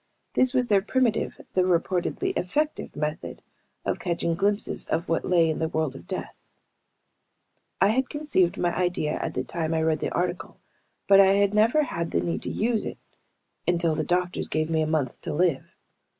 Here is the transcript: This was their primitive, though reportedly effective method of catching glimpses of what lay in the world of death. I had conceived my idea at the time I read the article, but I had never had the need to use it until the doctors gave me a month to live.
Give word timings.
This 0.33 0.51
was 0.55 0.67
their 0.67 0.81
primitive, 0.81 1.39
though 1.53 1.65
reportedly 1.65 2.33
effective 2.35 2.95
method 2.95 3.43
of 3.85 3.99
catching 3.99 4.33
glimpses 4.33 4.85
of 4.85 5.07
what 5.07 5.25
lay 5.29 5.47
in 5.47 5.59
the 5.59 5.67
world 5.69 5.93
of 5.95 6.07
death. 6.07 6.33
I 7.79 7.89
had 7.89 8.09
conceived 8.09 8.57
my 8.57 8.75
idea 8.75 9.19
at 9.21 9.35
the 9.35 9.43
time 9.43 9.75
I 9.75 9.83
read 9.83 9.99
the 9.99 10.09
article, 10.11 10.57
but 11.07 11.19
I 11.21 11.33
had 11.33 11.53
never 11.53 11.83
had 11.83 12.09
the 12.09 12.19
need 12.21 12.41
to 12.41 12.49
use 12.51 12.83
it 12.83 12.97
until 13.67 13.93
the 13.93 14.03
doctors 14.03 14.47
gave 14.49 14.71
me 14.71 14.81
a 14.81 14.87
month 14.87 15.21
to 15.21 15.35
live. 15.35 15.65